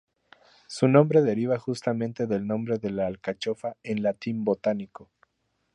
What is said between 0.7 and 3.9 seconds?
nombre deriva justamente del nombre de la alcachofa